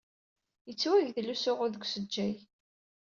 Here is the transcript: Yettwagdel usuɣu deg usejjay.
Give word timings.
Yettwagdel 0.67 1.31
usuɣu 1.33 1.65
deg 1.69 1.83
usejjay. 1.85 2.35